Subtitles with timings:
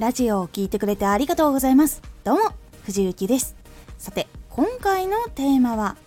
[0.00, 2.00] ラジオを聴いてくれてありがとうございます。
[2.24, 2.54] どうも
[2.84, 3.54] 藤幸です。
[3.98, 5.98] さて今回のテーマは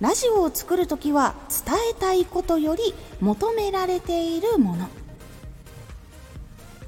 [0.00, 1.34] ラジオを作るときは
[1.66, 4.88] 伝えたいことより求められているもの。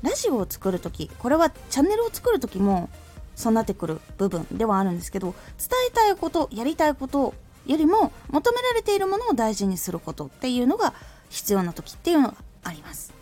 [0.03, 2.89] ラジオを作るときこれはチャンネルを作るときも
[3.35, 7.35] そうなってくる部分ではあるんですけど伝えたいことやりたいこと
[7.67, 10.95] よりも求められているものを大事にすることっていうのが
[11.31, 13.20] 必要な時っていうのがあります。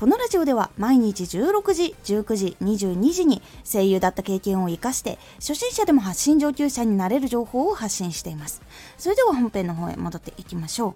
[0.00, 8.62] このラジオでは毎日16時、19時、22時に声優だった経験を活かして初心者でも発信上級者になれる情報を発信しています。
[8.96, 10.94] それでは本編の方へ戻っていきましょう。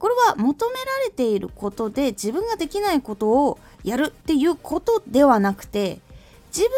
[0.00, 6.00] これは求められていることで自分ができないことをやるっていうことではなくて
[6.48, 6.68] 自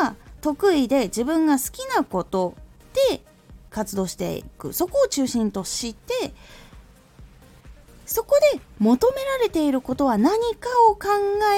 [0.00, 2.54] 分が得意で自分が好きなこと
[3.10, 3.20] で
[3.68, 6.32] 活動していくそこを中心として
[8.06, 11.08] そこで求められていることは何かを考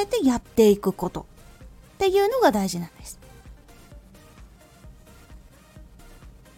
[0.00, 1.24] えてやっていくことっ
[1.98, 3.18] ていうのが大事なんです。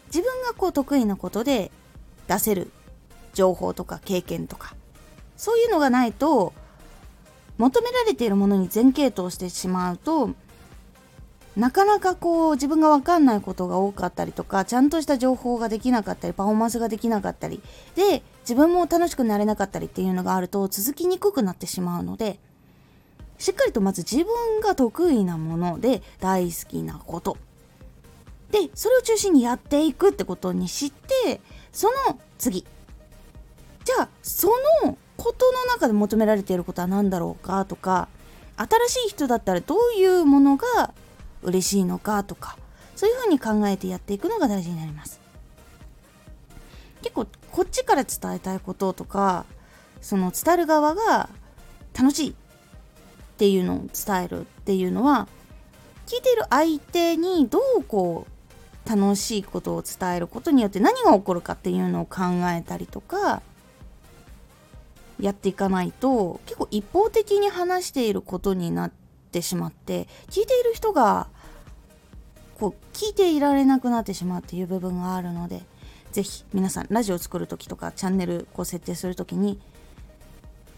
[0.07, 1.71] 自分がこう得意なことで
[2.27, 2.71] 出せる
[3.33, 4.75] 情報とか経験とか
[5.37, 6.53] そういうのがないと
[7.59, 10.31] 求められているものに全系統してしまうと
[11.57, 17.61] なかなかこう自分が分かんないことが多かったりとかちゃんとした情報ができなかったりパフォーマンスができなかったり
[17.97, 22.39] で自分も楽しくなれなかったりっていうのがあると続きにくくなってしまうので
[23.39, 27.39] しっかりとまず自分が得意なもので大好きなこと。
[28.51, 31.41] でそれを中心にやっていくってことにして
[31.73, 32.67] その次。
[33.85, 34.49] じゃあそ
[34.85, 38.09] のことの中で求められていることは何だろうかとか
[38.57, 40.93] 新しい人だったらどういうものが
[41.43, 42.57] 嬉しいのかとか
[42.97, 45.21] そういうふうに考えてやっていくのが大事になります。
[47.03, 49.47] 結構こっちから伝えたいこととか
[50.01, 51.31] その伝える側が
[51.99, 52.35] 楽しいっ
[53.39, 55.29] ていうのを伝えるっていうのは
[56.07, 62.23] 聞いてる相手にどうこう楽しいことを伝えることによって何が起こるかっていうのを考
[62.55, 63.43] えたりとか
[65.21, 68.91] やっていかないと結構一方的に話していることになっ
[69.31, 71.29] てしまって聞いている人が
[72.59, 75.63] こう聞いていられなくなってしまうっていう部分があるので
[76.13, 79.61] 是非皆さんラジオを作る時とかチャンネルこう設定する時に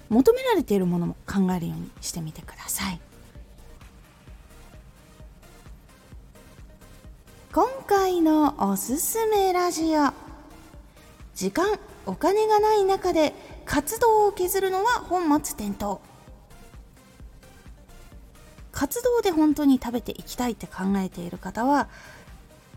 [0.09, 3.01] 求められているものも考えるようにしてみてください。
[7.55, 10.11] 今回のおすすめラジオ。
[11.35, 13.35] 時間お金がない中で
[13.65, 16.01] 活動を削るのは本末転倒。
[18.83, 21.89] 活動で本当に食べていきたいって考えている方は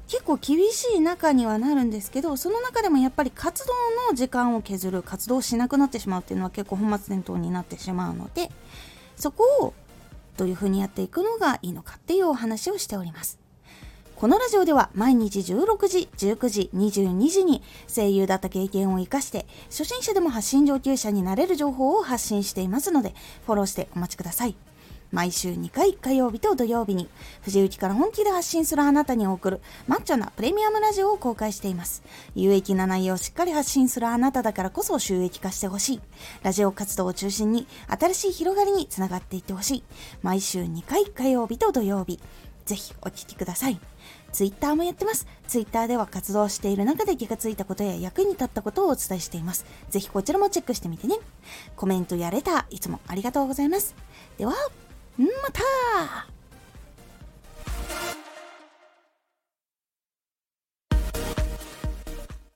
[0.08, 3.74] 結構厳しい中にはなるんですけどその中でもやっぱり活動
[4.12, 8.52] の時間を削る活動しなくなってしまうっていうのは結構本末転倒になってしまうので
[9.16, 9.74] そこを
[10.38, 13.40] どういうふうにやっていくのがいいのかっていうお話をしております
[14.16, 23.16] このラジオでは毎日16時、19時、22時に声優だった経験を活かして初心者でも発信上級者になれる情報を発信していますので
[23.48, 24.56] フォローしてお待ちください。
[25.12, 27.10] 毎週2回火曜日と土曜日に
[27.42, 32.04] 藤雪から本気で発信するあなたに送るマッチョなプレミアムラジオを公開しています
[32.36, 36.02] 有益な内容をしっかり発信するあなただからこそ収益化してほしい
[36.44, 39.84] ラジオ活動を中心に新しい広がりにつながっていってほしい
[40.22, 42.20] 毎週2回火曜日と土曜日
[42.66, 43.80] ぜひお聴きください
[44.36, 45.28] ツイッターもやってます。
[45.48, 49.66] ツイッターでは活動している中で気がついたことや役に立ったことをお伝えしています。
[49.90, 51.16] ぜひこちらもチェックしてみてね。
[51.78, 53.96] コメントやレター、いつもありがとうございます。
[54.38, 54.54] では、
[55.18, 56.35] また